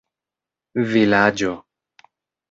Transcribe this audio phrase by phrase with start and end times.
[0.91, 1.51] vilaĝo